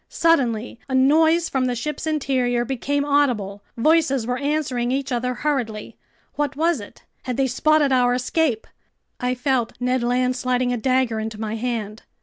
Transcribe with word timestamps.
Suddenly 0.09 0.79
a 0.89 0.95
noise 0.95 1.47
from 1.47 1.65
the 1.65 1.75
ship's 1.75 2.07
interior 2.07 2.65
became 2.65 3.05
audible. 3.05 3.61
Voices 3.77 4.25
were 4.25 4.39
answering 4.39 4.91
each 4.91 5.11
other 5.11 5.35
hurriedly. 5.35 5.95
What 6.33 6.55
was 6.55 6.79
it? 6.81 7.03
Had 7.25 7.37
they 7.37 7.45
spotted 7.45 7.91
our 7.91 8.15
escape? 8.15 8.65
I 9.19 9.35
felt 9.35 9.73
Ned 9.79 10.01
Land 10.01 10.35
sliding 10.35 10.73
a 10.73 10.77
dagger 10.77 11.19
into 11.19 11.39
my 11.39 11.55
hand. 11.55 12.01